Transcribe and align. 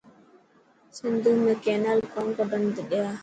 سنڌو 0.95 1.31
۾ 1.45 1.53
ڪينال 1.65 1.99
ڪون 2.13 2.27
ڪڍڻ 2.37 2.61
ڏيا. 2.91 3.05